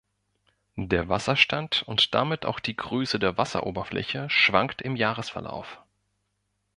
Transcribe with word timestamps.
Der 0.77 1.09
Wasserstand 1.09 1.83
und 1.83 2.15
damit 2.15 2.45
auch 2.47 2.59
die 2.59 2.75
Größe 2.75 3.19
der 3.19 3.37
Wasseroberfläche 3.37 4.31
schwankt 4.31 4.81
im 4.81 4.95
Jahresverlauf. 4.95 5.79